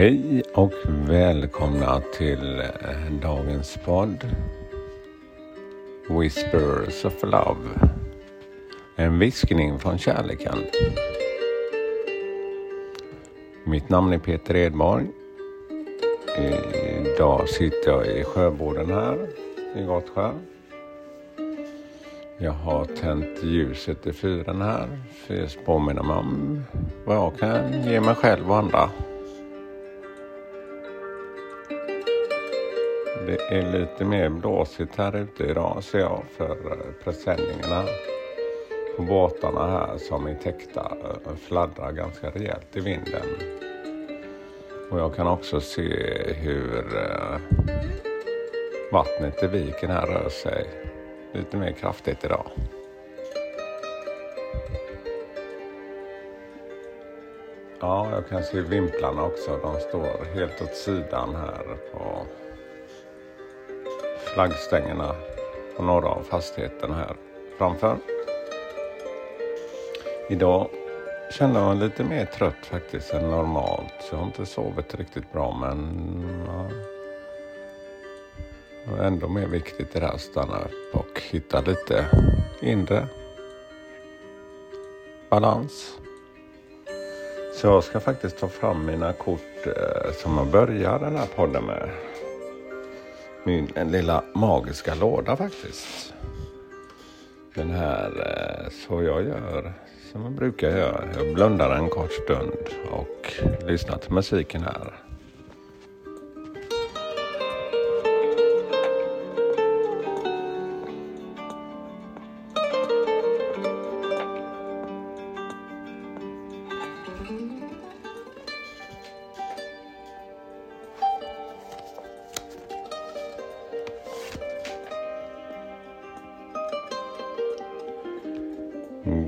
Hej 0.00 0.42
och 0.54 0.72
välkomna 0.86 2.00
till 2.18 2.60
eh, 2.60 3.12
dagens 3.22 3.78
podd 3.84 4.26
Whispers 6.08 7.04
of 7.04 7.22
Love. 7.22 7.90
En 8.96 9.18
viskning 9.18 9.78
från 9.78 9.98
kärleken. 9.98 10.58
Mitt 13.64 13.88
namn 13.88 14.12
är 14.12 14.18
Peter 14.18 14.56
Edborg. 14.56 15.06
Idag 16.38 17.48
sitter 17.48 17.90
jag 17.90 18.06
i 18.06 18.24
Sjöboden 18.24 18.90
här 18.90 19.28
i 19.76 19.82
Gottsjö. 19.82 20.32
Jag 22.38 22.52
har 22.52 22.84
tänt 22.84 23.42
ljuset 23.42 24.06
i 24.06 24.12
fyren 24.12 24.62
här 24.62 24.88
för 25.26 25.44
att 25.44 25.64
påminna 25.64 26.02
mig 26.02 26.16
om 26.16 26.62
vad 27.04 27.16
jag 27.16 27.38
kan 27.38 27.82
ge 27.82 28.00
mig 28.00 28.14
själv 28.14 28.50
och 28.50 28.56
andra. 28.56 28.90
Det 33.26 33.40
är 33.48 33.72
lite 33.72 34.04
mer 34.04 34.28
blåsigt 34.28 34.96
här 34.96 35.16
ute 35.16 35.44
idag 35.44 35.84
ser 35.84 35.98
jag 35.98 36.22
för 36.36 36.50
eh, 36.50 37.04
presenningarna 37.04 37.84
på 38.96 39.02
båtarna 39.02 39.66
här 39.66 39.98
som 39.98 40.26
är 40.26 40.34
täckta 40.34 40.96
eh, 41.04 41.36
fladdrar 41.36 41.92
ganska 41.92 42.30
rejält 42.30 42.76
i 42.76 42.80
vinden. 42.80 43.22
Och 44.90 44.98
jag 44.98 45.14
kan 45.14 45.26
också 45.26 45.60
se 45.60 45.82
hur 46.34 46.96
eh, 46.96 47.38
vattnet 48.92 49.42
i 49.42 49.46
viken 49.46 49.90
här 49.90 50.06
rör 50.06 50.28
sig 50.28 50.66
lite 51.32 51.56
mer 51.56 51.72
kraftigt 51.72 52.24
idag. 52.24 52.46
Ja, 57.80 58.08
jag 58.12 58.28
kan 58.28 58.42
se 58.42 58.60
vimplarna 58.60 59.22
också. 59.22 59.58
De 59.62 59.80
står 59.80 60.34
helt 60.34 60.62
åt 60.62 60.74
sidan 60.74 61.34
här 61.34 61.76
på 61.92 62.26
flaggstängerna 64.34 65.14
på 65.76 65.82
några 65.82 66.08
av 66.08 66.22
fastigheterna 66.22 66.94
här 66.94 67.16
framför. 67.58 67.96
Idag 70.28 70.68
känner 71.30 71.60
jag 71.60 71.76
mig 71.76 71.88
lite 71.88 72.04
mer 72.04 72.24
trött 72.24 72.66
faktiskt 72.66 73.14
än 73.14 73.30
normalt. 73.30 74.08
Jag 74.10 74.18
har 74.18 74.26
inte 74.26 74.46
sovit 74.46 74.94
riktigt 74.94 75.32
bra 75.32 75.56
men 75.60 75.78
ja, 76.46 76.68
det 78.84 79.02
är 79.02 79.06
ändå 79.06 79.28
mer 79.28 79.46
viktigt 79.46 79.96
i 79.96 80.00
det 80.00 80.06
här 80.06 80.14
att 80.14 80.20
stanna 80.20 80.58
upp 80.58 80.94
och 80.94 81.22
hitta 81.30 81.60
lite 81.60 82.06
inre 82.62 83.06
balans. 85.30 85.98
Så 87.54 87.66
jag 87.66 87.84
ska 87.84 88.00
faktiskt 88.00 88.38
ta 88.38 88.48
fram 88.48 88.86
mina 88.86 89.12
kort 89.12 89.66
eh, 89.66 90.12
som 90.12 90.36
jag 90.38 90.46
börjar 90.46 90.98
den 90.98 91.16
här 91.16 91.26
podden 91.36 91.64
med 91.64 91.90
min 93.44 93.66
lilla 93.66 94.22
magiska 94.34 94.94
låda 94.94 95.36
faktiskt. 95.36 96.14
Den 97.54 97.70
här, 97.70 98.10
eh, 98.10 98.70
så 98.70 99.02
jag 99.02 99.24
gör 99.24 99.72
som 100.12 100.22
jag 100.22 100.32
brukar 100.32 100.70
göra. 100.70 101.04
Jag 101.16 101.34
blundar 101.34 101.70
en 101.70 101.88
kort 101.88 102.12
stund 102.12 102.52
och 102.90 103.32
lyssnar 103.68 103.98
till 103.98 104.12
musiken 104.12 104.62
här. 104.62 105.09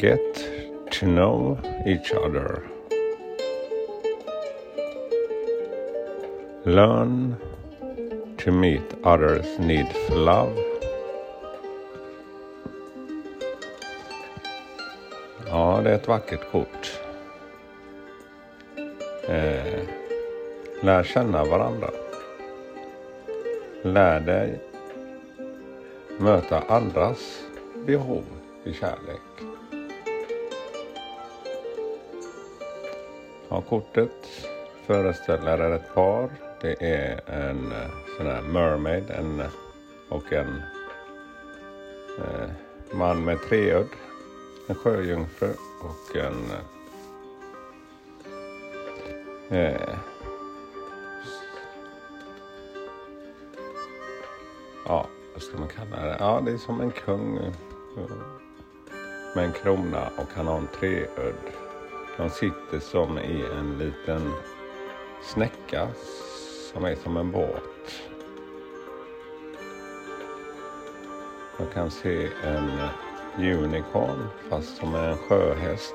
Get 0.00 0.34
to 0.92 1.06
know 1.06 1.58
each 1.86 2.12
other. 2.12 2.64
Learn 6.64 7.36
to 8.38 8.50
meet 8.50 8.94
others' 9.04 9.58
need 9.58 9.86
for 9.92 10.14
love. 10.14 10.56
Ja, 15.46 15.80
det 15.84 15.90
är 15.90 15.94
ett 15.94 16.08
vackert 16.08 16.50
kort. 16.52 17.00
Eh, 19.28 19.82
lär 20.82 21.02
känna 21.02 21.44
varandra. 21.44 21.90
Lär 23.82 24.20
dig 24.20 24.60
möta 26.18 26.62
andras 26.68 27.44
behov 27.86 28.24
i 28.64 28.72
kärlek. 28.72 29.49
Ja, 33.52 33.60
kortet 33.60 34.46
föreställer 34.86 35.70
ett 35.70 35.94
par. 35.94 36.30
Det 36.60 36.82
är 36.82 37.20
en 37.26 37.72
eh, 37.72 37.88
sån 38.16 38.26
här 38.26 38.42
mermaid 38.42 39.10
en, 39.10 39.40
eh, 39.40 39.46
och 40.08 40.32
en 40.32 40.62
eh, 42.18 42.50
man 42.92 43.24
med 43.24 43.38
treudd. 43.42 43.88
En 44.66 44.74
sjöjungfru 44.74 45.52
och 45.82 46.16
en 46.16 46.50
eh, 49.58 49.94
ja, 54.86 55.06
vad 55.32 55.42
ska 55.42 55.58
man 55.58 55.68
kalla 55.68 56.06
det? 56.06 56.16
Ja, 56.18 56.42
det 56.44 56.52
är 56.52 56.56
som 56.56 56.80
en 56.80 56.90
kung 56.90 57.36
eh, 57.36 57.52
med 59.34 59.44
en 59.44 59.52
krona 59.52 60.10
och 60.16 60.28
han 60.34 60.46
har 60.46 60.56
en 60.56 60.68
treudd. 60.80 61.69
De 62.20 62.30
sitter 62.30 62.80
som 62.80 63.18
i 63.18 63.44
en 63.58 63.78
liten 63.78 64.32
snäcka 65.22 65.88
som 66.72 66.84
är 66.84 66.94
som 66.94 67.16
en 67.16 67.30
båt. 67.30 68.02
Man 71.58 71.68
kan 71.74 71.90
se 71.90 72.28
en 72.42 72.70
unicorn 73.38 74.28
fast 74.48 74.76
som 74.76 74.94
är 74.94 75.08
en 75.08 75.16
sjöhäst. 75.16 75.94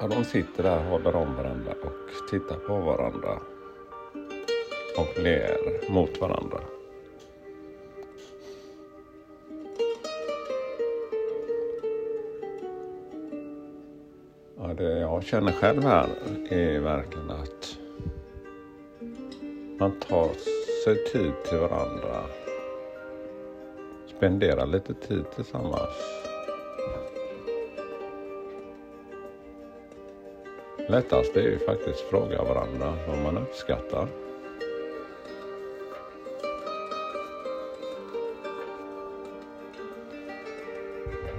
Ja, 0.00 0.08
de 0.08 0.24
sitter 0.24 0.62
där, 0.62 0.84
håller 0.84 1.16
om 1.16 1.36
varandra 1.36 1.72
och 1.82 2.28
tittar 2.30 2.56
på 2.56 2.78
varandra 2.78 3.38
och 4.96 5.22
ler 5.22 5.90
mot 5.90 6.20
varandra. 6.20 6.60
Ja, 14.60 14.74
det 14.74 14.98
jag 14.98 15.24
känner 15.24 15.52
själv 15.52 15.82
här 15.82 16.08
är 16.50 16.80
verkligen 16.80 17.30
att 17.30 17.78
man 19.78 20.00
tar 20.00 20.28
sig 20.84 21.04
tid 21.12 21.32
till 21.48 21.58
varandra. 21.58 22.22
Spenderar 24.16 24.66
lite 24.66 24.94
tid 24.94 25.24
tillsammans. 25.34 26.18
Lättast 30.88 31.36
är 31.36 31.42
ju 31.42 31.58
faktiskt 31.58 32.04
att 32.04 32.10
fråga 32.10 32.42
varandra 32.42 32.94
vad 33.08 33.18
man 33.18 33.38
uppskattar. 33.38 34.08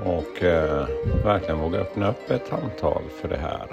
Och 0.03 0.43
eh, 0.43 0.87
verkligen 1.23 1.59
våga 1.59 1.79
öppna 1.79 2.09
upp 2.09 2.31
ett 2.31 2.47
samtal 2.47 3.01
för 3.21 3.27
det 3.27 3.37
här. 3.37 3.67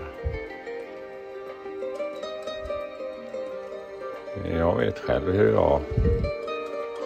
Jag 4.59 4.77
vet 4.77 4.99
själv 4.99 5.33
hur 5.33 5.53
jag 5.53 5.81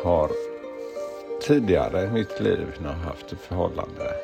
har 0.05 0.31
tidigare 1.43 2.05
i 2.05 2.11
mitt 2.11 2.41
liv 2.41 2.67
när 2.83 2.91
jag 2.91 2.97
haft 2.97 3.33
ett 3.33 3.41
förhållande 3.41 4.15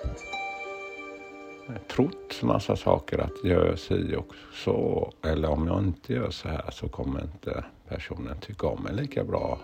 trott 1.88 2.42
massa 2.42 2.76
saker 2.76 3.18
att 3.18 3.44
gör 3.44 3.66
jag 3.66 3.78
si 3.78 4.16
och 4.16 4.34
så 4.52 5.12
eller 5.22 5.50
om 5.50 5.66
jag 5.66 5.78
inte 5.78 6.12
gör 6.12 6.30
så 6.30 6.48
här 6.48 6.70
så 6.70 6.88
kommer 6.88 7.20
inte 7.20 7.64
personen 7.88 8.40
tycka 8.40 8.66
om 8.66 8.82
mig 8.82 8.94
lika 8.94 9.24
bra. 9.24 9.58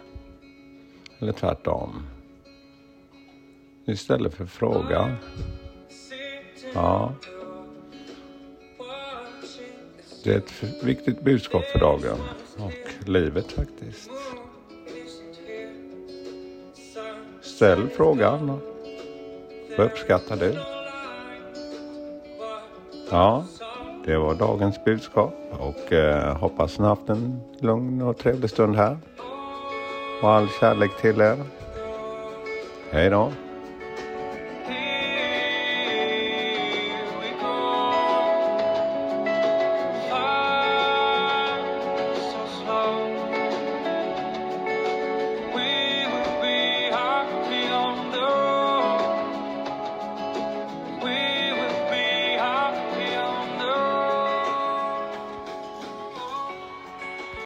Eller 1.19 1.33
tvärtom. 1.33 2.07
Istället 3.85 4.35
för 4.35 4.47
fråga. 4.47 5.17
Ja. 6.75 7.13
Det 10.25 10.33
är 10.33 10.39
ett 10.39 10.83
viktigt 10.83 11.21
budskap 11.21 11.65
för 11.65 11.79
dagen 11.79 12.19
och 12.59 13.09
livet 13.09 13.53
faktiskt. 13.53 14.11
Ställ 17.41 17.89
frågan. 17.89 18.61
Vad 19.79 19.87
uppskattar 19.87 20.37
du? 20.37 20.59
Ja, 23.11 23.45
Det 24.05 24.17
var 24.17 24.35
dagens 24.35 24.85
budskap 24.85 25.35
och 25.51 25.93
eh, 25.93 26.37
hoppas 26.37 26.79
ni 26.79 26.87
haft 26.87 27.09
en 27.09 27.41
lugn 27.61 28.03
och 28.03 28.19
trevlig 28.19 28.51
stund 28.51 28.77
här. 28.77 28.99
Och 30.23 30.31
all 30.31 30.49
kärlek 30.49 30.91
till 31.01 31.21
er. 31.21 31.37
Hej 32.91 33.11
då. 33.11 33.33